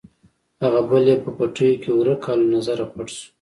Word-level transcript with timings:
هغه 0.63 0.79
بل 0.89 1.03
یې 1.11 1.15
په 1.23 1.29
پټیو 1.37 1.81
کې 1.81 1.91
ورک 1.93 2.21
او 2.31 2.37
له 2.41 2.47
نظره 2.55 2.85
پټ 2.93 3.07
شو. 3.17 3.25